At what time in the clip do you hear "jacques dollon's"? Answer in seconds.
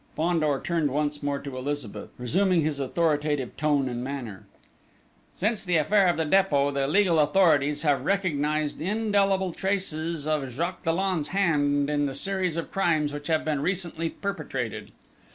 10.49-11.27